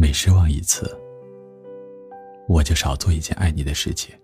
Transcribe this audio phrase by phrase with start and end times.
[0.00, 0.88] 每失望一次，
[2.46, 4.14] 我就少做一件爱你的事情，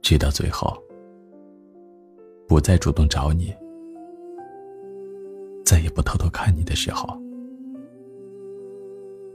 [0.00, 0.74] 直到最后，
[2.48, 3.54] 不再主动找你，
[5.66, 7.06] 再也不偷偷看你的时候，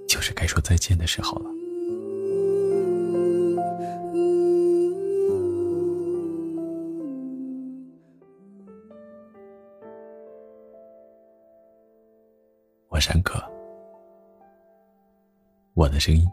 [0.08, 1.65] 就是该说再见的时候了。
[15.96, 16.30] 的声音，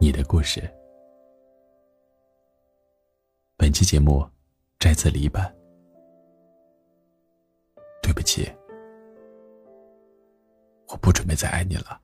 [0.00, 0.60] 你的故事。
[3.56, 4.28] 本期节目
[4.80, 5.48] 摘自篱笆。
[8.02, 8.50] 对不起，
[10.88, 12.00] 我不准备再爱你了。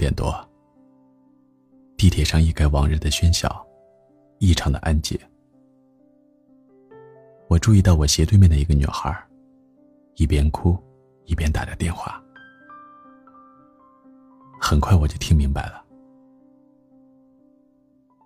[0.00, 0.34] 点多，
[1.98, 3.54] 地铁上一改往日的喧嚣，
[4.38, 5.20] 异常的安静。
[7.48, 9.14] 我注意到我斜对面的一个女孩，
[10.14, 10.74] 一边哭，
[11.26, 12.18] 一边打着电话。
[14.58, 15.84] 很快我就听明白了，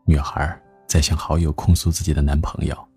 [0.05, 2.89] 女孩在向好友控诉自己的男朋友。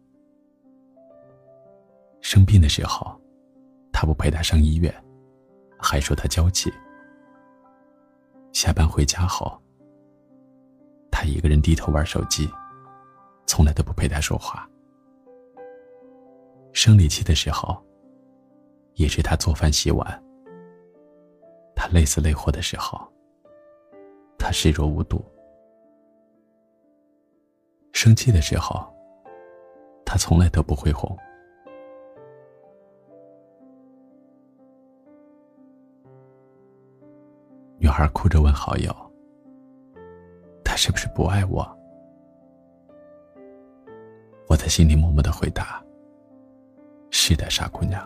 [2.21, 3.19] 生病的时候，
[3.91, 4.93] 他不陪她上医院，
[5.79, 6.71] 还说她娇气。
[8.57, 9.55] 下班回家后，
[11.11, 12.49] 他一个人低头玩手机，
[13.45, 14.67] 从来都不陪她说话。
[16.73, 17.79] 生理期的时候，
[18.95, 20.23] 也是他做饭洗碗。
[21.75, 22.99] 他累死累活的时候，
[24.39, 25.23] 他视若无睹。
[27.93, 28.91] 生气的时候，
[30.03, 31.15] 他从来都不会哄。
[37.87, 38.93] 女孩哭着问好友
[40.61, 41.65] ：“他是不是不爱我？”
[44.49, 45.81] 我在心里默默的回答
[47.11, 48.05] ：“是的，傻姑娘，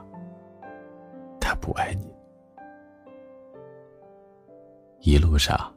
[1.39, 2.15] 他不爱你。”
[5.01, 5.73] 一路上，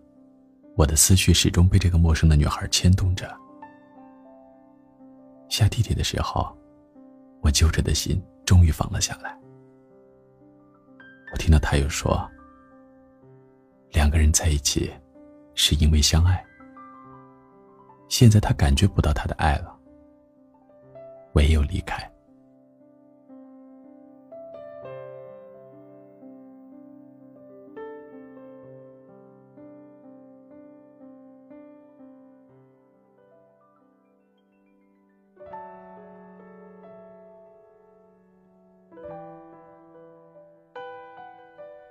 [0.76, 3.34] 我的思绪始终被这个陌生的女孩牵动着。
[5.48, 6.54] 下地铁的时候，
[7.40, 9.34] 我揪着的心终于放了下来。
[11.32, 12.30] 我听到他又说。
[13.94, 14.92] 两个人在一起，
[15.54, 16.44] 是因为相爱。
[18.08, 19.72] 现在他感觉不到他的爱了，
[21.34, 22.10] 唯有离开。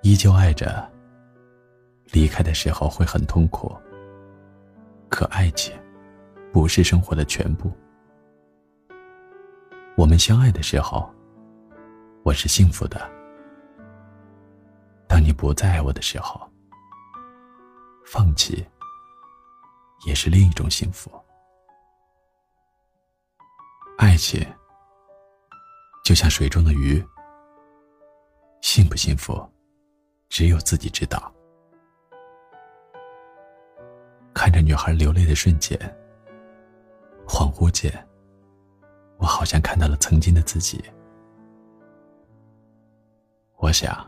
[0.02, 0.93] 依旧爱着。
[2.14, 3.76] 离开的时候会很痛苦，
[5.08, 5.74] 可爱情
[6.52, 7.72] 不是生活的全部。
[9.96, 11.12] 我们相爱的时候，
[12.22, 13.10] 我是幸福的。
[15.08, 16.48] 当你不再爱我的时候，
[18.06, 18.64] 放弃
[20.06, 21.10] 也是另一种幸福。
[23.98, 24.40] 爱情
[26.04, 27.04] 就像水中的鱼，
[28.60, 29.44] 幸不幸福，
[30.28, 31.33] 只有自己知道。
[34.54, 35.78] 着女孩流泪的瞬间，
[37.26, 37.92] 恍惚间，
[39.18, 40.82] 我好像看到了曾经的自己。
[43.56, 44.06] 我想，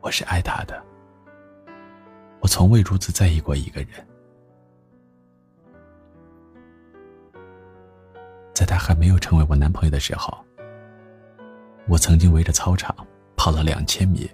[0.00, 0.82] 我是爱她的。
[2.40, 3.90] 我从未如此在意过一个人。
[8.54, 10.36] 在他还没有成为我男朋友的时候，
[11.86, 12.94] 我曾经围着操场
[13.36, 14.30] 跑了两千米，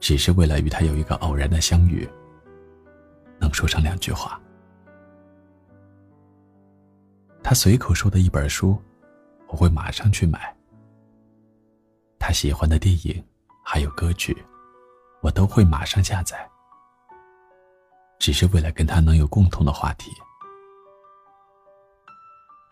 [0.00, 2.08] 只是为了与他有一个偶然的相遇。
[3.38, 4.40] 能说上两句话。
[7.42, 8.76] 他随口说的一本书，
[9.48, 10.54] 我会马上去买。
[12.18, 13.24] 他喜欢的电影，
[13.62, 14.36] 还有歌曲，
[15.20, 16.48] 我都会马上下载。
[18.18, 20.10] 只是为了跟他能有共同的话题。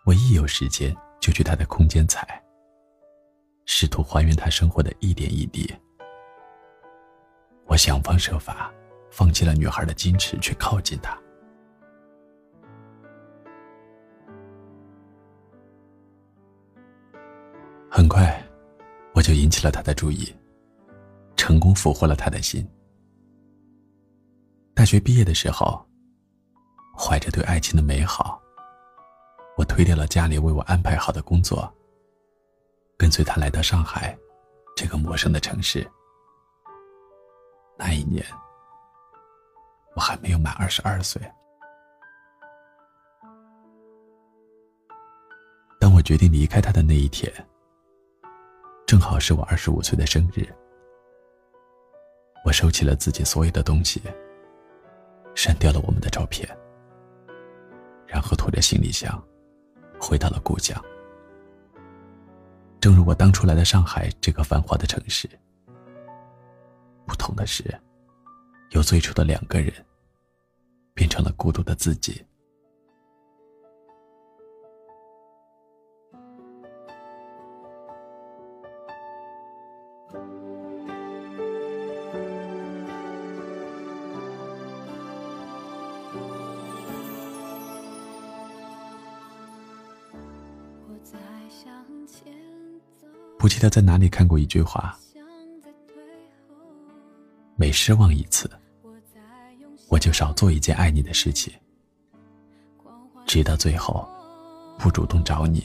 [0.05, 2.43] 我一有时间就去他的空间采，
[3.64, 5.72] 试图还原他生活的一点一滴。
[7.67, 8.72] 我想方设法。
[9.16, 11.16] 放弃了女孩的矜持，去靠近她。
[17.88, 18.44] 很快，
[19.14, 20.34] 我就引起了他的注意，
[21.37, 22.69] 成功俘获了他的心。
[24.75, 25.87] 大学毕业的时候，
[26.99, 28.43] 怀着对爱情的美好，
[29.56, 31.72] 我推掉了家里为我安排好的工作，
[32.99, 34.19] 跟随他来到上海
[34.75, 35.88] 这个陌生的城市。
[37.78, 38.26] 那一年，
[39.94, 41.20] 我还没有满二十二岁。
[45.81, 47.32] 当我决定离开他的那一天，
[48.87, 50.46] 正好是我二十五岁的生日。
[52.44, 54.02] 我收起了自己所有的东西，
[55.35, 56.49] 删掉了我们的照片，
[58.06, 59.23] 然后拖着行李箱，
[60.00, 60.79] 回到了故乡。
[62.81, 65.29] 正如我当初来到上海这个繁华的城市。
[67.06, 67.64] 不同的是，
[68.75, 69.73] 由最初的两个人，
[70.94, 72.21] 变成了孤独的自己。
[93.38, 94.99] 不记得在哪里看过一句话。
[97.56, 98.50] 每失望一次，
[100.05, 101.51] 就少做一件爱你的事情，
[103.25, 104.06] 直到最后，
[104.79, 105.65] 不主动找你，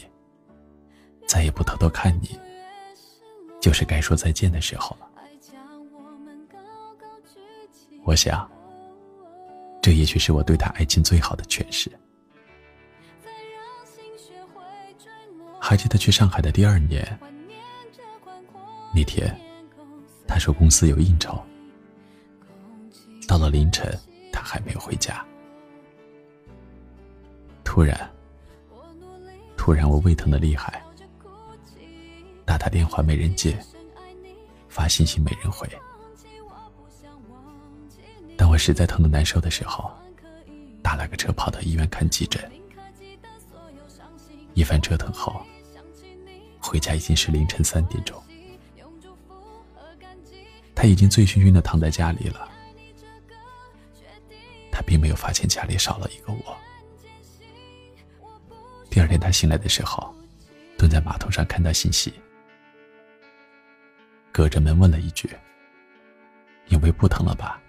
[1.28, 2.40] 再也不偷偷看你，
[3.60, 5.10] 就是该说再见的时候了。
[8.06, 8.50] 我想，
[9.82, 11.92] 这也许是我对他爱情最好的诠释。
[15.60, 17.20] 还记得去上海的第二年，
[18.96, 19.38] 那天，
[20.26, 21.38] 他说公司有应酬。
[23.28, 24.00] 到了凌晨，
[24.40, 25.26] 他还没有回家。
[27.62, 28.10] 突然，
[29.58, 30.82] 突然我胃疼的厉害，
[32.46, 33.60] 打他电话没人接，
[34.70, 35.68] 发信息没人回。
[38.38, 39.92] 当我实在疼的难受的时候，
[40.82, 42.50] 打了个车跑到医院看急诊。
[44.54, 45.42] 一番折腾后，
[46.62, 48.18] 回家已经是凌晨三点钟，
[50.74, 52.49] 他已经醉醺醺的躺在家里了。
[54.80, 56.58] 他并没有发现家里少了一个我。
[58.90, 60.16] 第二天他醒来的时候，
[60.78, 62.14] 蹲在马桶上看到信息，
[64.32, 65.30] 隔着门问了一句
[66.72, 67.62] ：“因为不疼了吧？”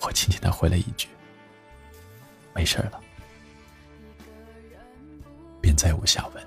[0.00, 1.06] 我轻轻的回了一句
[2.56, 2.98] ：“没事了。”
[5.60, 6.42] 便再无下文。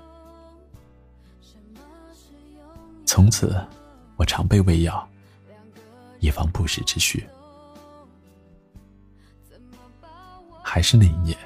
[3.04, 3.56] 从此，
[4.16, 5.08] 我常备胃药，
[6.18, 7.24] 以防不时之需。
[10.68, 11.38] 还是那一年，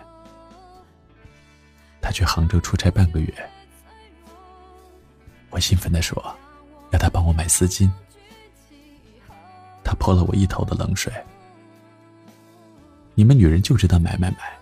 [2.00, 3.50] 他去杭州出差半个月，
[5.50, 6.34] 我兴奋地说
[6.90, 7.88] ：“要他帮我买丝巾。”
[9.84, 11.12] 他泼了我一头的冷水
[13.14, 14.58] ：“你们女人就知道买买买！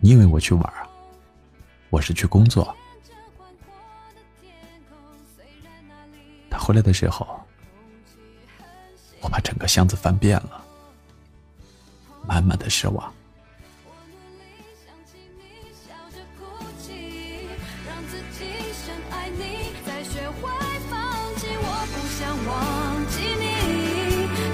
[0.00, 0.88] 你以为我去玩啊？
[1.90, 2.74] 我是去工作。”
[6.50, 7.38] 他回来的时候，
[9.20, 10.64] 我把整个箱子翻遍了，
[12.26, 13.12] 满满的失望。
[22.48, 22.54] 忘
[23.08, 23.44] 记你，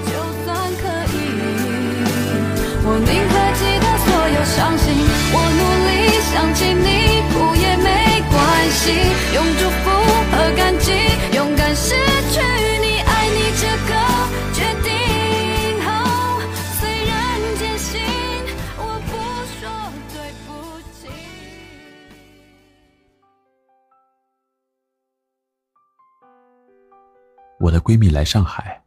[0.05, 0.11] 就
[0.43, 0.47] 算
[0.81, 0.83] 可
[1.13, 1.15] 以
[2.85, 4.85] 我宁可记得所有伤心，
[5.31, 5.89] 我努力
[6.31, 6.87] 想起你，
[7.31, 7.87] 哭也没
[8.29, 8.37] 关
[8.71, 8.81] 系，
[9.35, 9.85] 用祝福
[10.31, 10.87] 和感激，
[27.69, 28.83] 我的闺蜜来上海，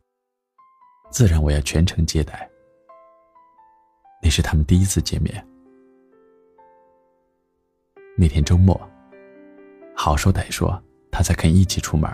[1.08, 2.50] 自然我要全程接待。
[4.20, 5.32] 那是他们第一次见面。
[8.16, 8.74] 那天周末，
[9.94, 12.10] 好说歹说，他才肯一起出门。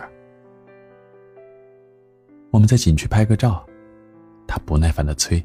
[2.50, 3.66] 我们在景区拍个照，
[4.46, 5.42] 他不耐烦的催。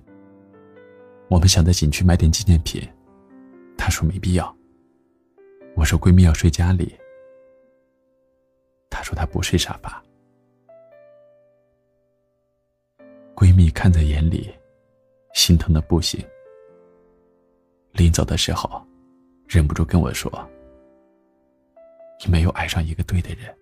[1.29, 2.85] 我们想在景区买点纪念品，
[3.77, 4.53] 他说没必要。
[5.77, 6.93] 我说闺蜜要睡家里，
[8.89, 10.03] 他说她不睡沙发。
[13.35, 14.53] 闺蜜看在眼里，
[15.33, 16.23] 心疼的不行。
[17.91, 18.85] 临走的时候，
[19.47, 20.31] 忍不住跟我说
[22.23, 23.53] ：“你没有爱上一个对的人。”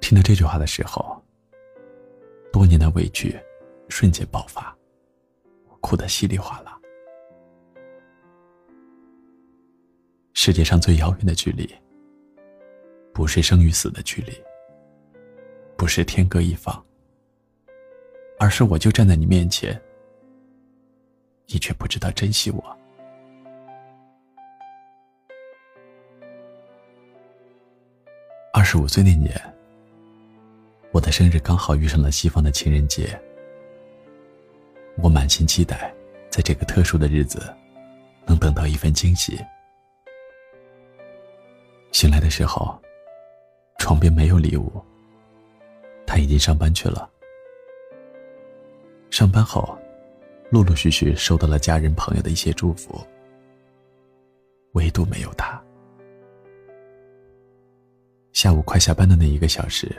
[0.00, 1.22] 听到这句话的时候，
[2.52, 3.38] 多年的委屈
[3.88, 4.74] 瞬间爆发，
[5.68, 6.78] 我哭得稀里哗啦。
[10.32, 11.68] 世界上最遥远的距离，
[13.12, 14.32] 不是生与死的距离，
[15.78, 16.84] 不是天各一方，
[18.36, 19.80] 而是我就站在你面前。
[21.46, 22.76] 你却不知道珍惜我。
[28.52, 29.40] 二十五岁那年，
[30.90, 33.16] 我的生日刚好遇上了西方的情人节，
[35.00, 35.94] 我满心期待，
[36.28, 37.40] 在这个特殊的日子，
[38.26, 39.38] 能等到一份惊喜。
[41.92, 42.76] 醒来的时候，
[43.78, 44.84] 床边没有礼物。
[46.08, 47.06] 他已经上班去了。
[49.10, 49.78] 上班后，
[50.50, 52.98] 陆陆续续收到了家人朋友的一些祝福，
[54.72, 55.62] 唯独没有他。
[58.32, 59.94] 下午快下班的那一个小时，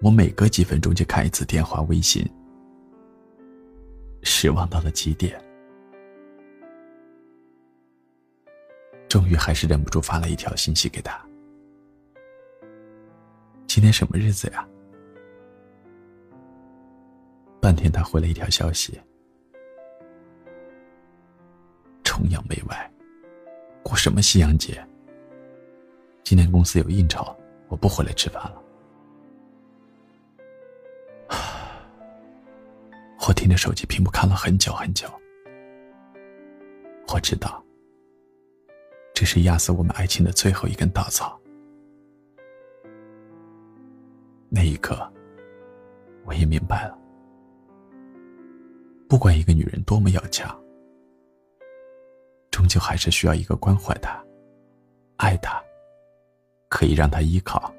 [0.00, 2.24] 我每隔几分钟就看一次电话、微信，
[4.22, 5.42] 失望到了极点。
[9.08, 11.20] 终于还是忍不住发了一条信息给他
[13.66, 14.64] ：“今天什么日子呀？”
[17.64, 19.00] 半天，他回了一条消息
[22.04, 22.92] ：“崇洋媚外，
[23.82, 24.86] 过什么西洋节？
[26.22, 27.24] 今天公司有应酬，
[27.68, 28.62] 我不回来吃饭了。”
[33.26, 35.08] 我盯着手机屏幕看了很久很久，
[37.08, 37.64] 我知道。
[39.14, 41.40] 这是压死我们爱情的最后一根稻草。
[44.50, 45.10] 那一刻，
[46.26, 46.98] 我也明白了，
[49.08, 50.58] 不管一个女人多么要强，
[52.50, 54.22] 终究还是需要一个关怀她、
[55.16, 55.62] 爱她、
[56.68, 57.72] 可以让她依靠、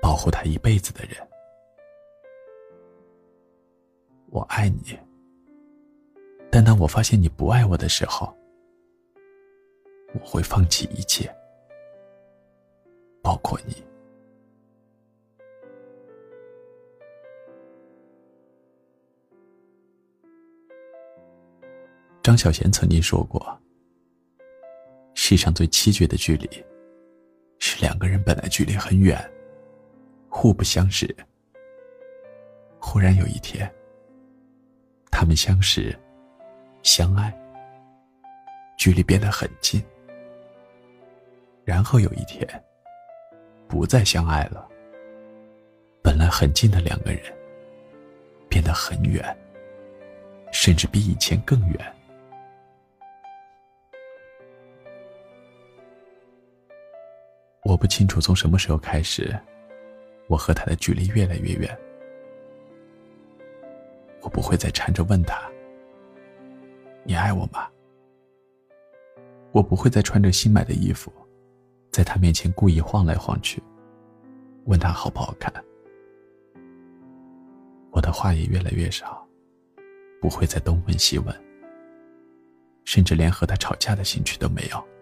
[0.00, 1.16] 保护她一辈子的人。
[4.30, 4.98] 我爱你，
[6.50, 8.32] 但当我发现你不爱我的时候，
[10.12, 11.34] 我会放弃一切，
[13.22, 13.82] 包括你。
[22.24, 23.60] 张小娴曾经说过
[25.12, 26.48] ：“世上最凄绝的距离，
[27.58, 29.22] 是两个人本来距离很远，
[30.30, 31.14] 互不相识，
[32.80, 33.70] 忽然有一天，
[35.10, 35.94] 他们相识、
[36.82, 37.30] 相爱，
[38.78, 39.84] 距离变得很近。”
[41.62, 42.48] 然后有一天，
[43.68, 44.66] 不再相爱了。
[46.02, 47.20] 本来很近的两个人，
[48.48, 49.22] 变得很远，
[50.54, 51.93] 甚至比以前更远。
[57.74, 59.36] 我不清楚从什么时候开始，
[60.28, 61.76] 我和他的距离越来越远。
[64.20, 65.42] 我不会再缠着问他
[67.02, 67.66] ：“你爱我吗？”
[69.50, 71.12] 我不会再穿着新买的衣服。
[71.90, 73.60] 在他面前故意晃来晃去，
[74.66, 75.52] 问他好不好看。
[77.90, 79.26] 我的话也越来越少，
[80.20, 81.44] 不会再东问西问，
[82.84, 84.93] 甚至连和他吵架的兴趣都没有。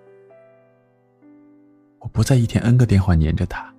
[2.03, 3.73] 我不再一天 N 个电话黏着他，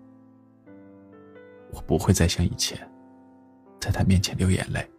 [1.72, 2.80] 我不会再像以前，
[3.82, 4.90] 在他面前流眼泪。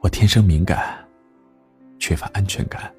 [0.00, 0.98] 我天生敏感，
[2.00, 2.92] 缺乏安全感。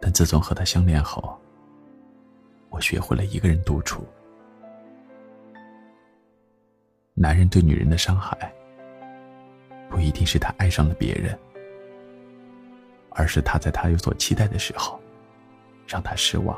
[0.00, 1.38] 但自从和他相恋后，
[2.68, 4.04] 我学会了一个人独处。
[7.14, 8.52] 男人对女人的伤害，
[9.88, 11.38] 不一定是他爱上了别人，
[13.16, 15.00] 而是他在他有所期待的时候，
[15.88, 16.54] 让他失望；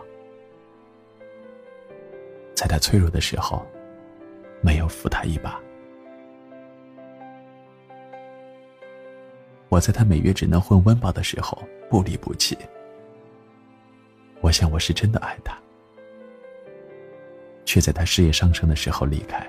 [2.53, 3.65] 在他脆弱的时候，
[4.61, 5.61] 没有扶他一把。
[9.69, 12.59] 我在他每月只能混温饱的时候不离不弃。
[14.41, 15.57] 我想我是真的爱他，
[17.65, 19.47] 却在他事业上升的时候离开，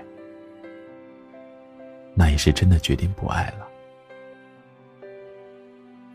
[2.14, 3.68] 那也是真的决定不爱了。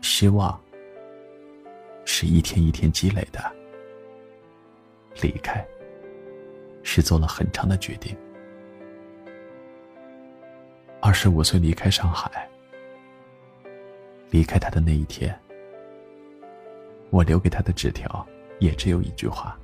[0.01, 0.57] 失望
[2.17, 3.41] 是一天一天积累的，
[5.21, 5.61] 离开
[6.81, 8.15] 是做了很长的决定。
[11.01, 12.47] 二十五岁离开上海，
[14.29, 15.37] 离开他的那一天，
[17.09, 18.25] 我留给他的纸条。
[18.59, 19.59] 也只有一句话：“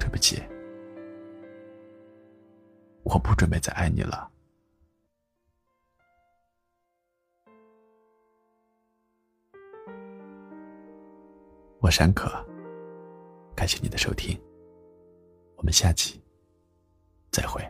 [0.00, 0.42] 对不起，
[3.04, 4.28] 我不准备再爱你了。”
[11.84, 12.30] 我山可，
[13.54, 14.40] 感谢你的收听，
[15.54, 16.18] 我们下期
[17.30, 17.60] 再会。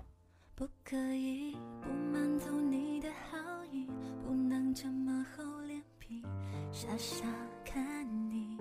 [0.55, 3.37] 不可以不满足你的好
[3.73, 3.89] 意，
[4.25, 6.23] 不能这么厚脸皮，
[6.71, 7.25] 傻傻
[7.65, 8.57] 看你，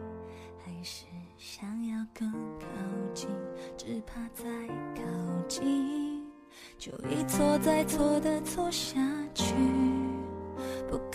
[0.65, 1.05] 还是
[1.37, 2.65] 想要更靠
[3.13, 3.29] 近。
[3.77, 4.45] 只怕再
[4.95, 5.03] 靠
[5.47, 6.25] 近，
[6.79, 8.99] 就一错再错的错下
[9.35, 9.53] 去。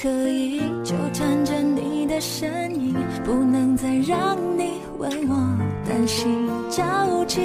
[0.01, 4.75] 可以纠缠着你的身影，不能再让你。
[4.97, 5.35] 为我
[5.85, 7.41] 担心着急，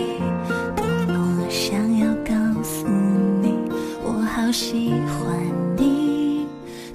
[0.75, 2.87] 多么想要告诉
[3.41, 3.57] 你，
[4.03, 5.35] 我好喜欢
[5.77, 6.45] 你，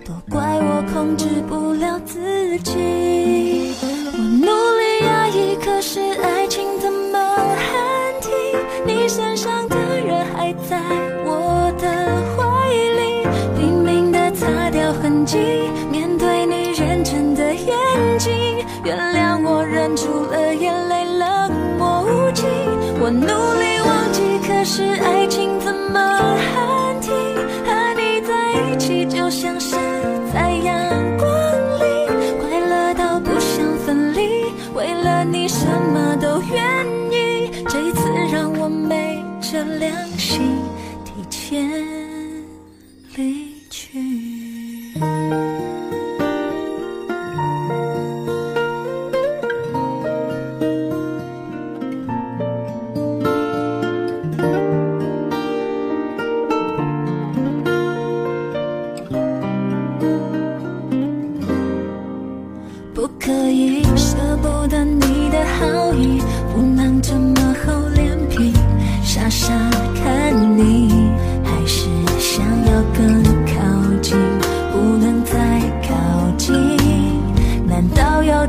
[0.07, 3.75] 都怪我控制不了自己。
[3.83, 8.31] 我努力压抑，可是爱情怎么喊停？
[8.87, 10.79] 你身上的热还在
[15.29, 15.39] 掉痕迹，
[15.91, 17.77] 面对你认真的眼
[18.19, 18.33] 睛，
[18.85, 22.47] 原谅我忍住了眼泪，冷漠无情。
[23.01, 27.13] 我努力忘记，可是爱情怎么喊停？
[27.67, 29.77] 和你在一起就像是
[30.33, 30.75] 在阳
[31.19, 31.29] 光
[31.79, 32.09] 里，
[32.41, 37.51] 快乐到不想分离，为了你什么都愿意。
[37.69, 40.57] 这一次让我昧着良心
[41.05, 41.71] 提前
[43.15, 43.48] 离
[44.99, 45.68] 去。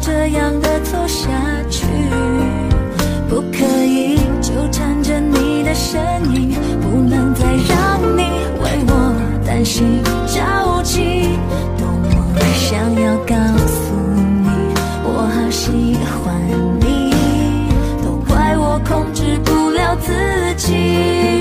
[0.10, 1.30] 这样的走下
[1.70, 1.86] 去？
[3.30, 6.02] 不可以纠缠着你的身
[6.34, 8.24] 影，不能再让你
[8.60, 9.14] 为我
[9.46, 11.30] 担心着急，
[11.78, 13.36] 多么想要告
[13.68, 13.94] 诉
[14.44, 14.50] 你，
[15.04, 16.36] 我好喜欢
[16.82, 17.14] 你，
[18.04, 20.12] 都怪我控制不了自
[20.56, 21.39] 己。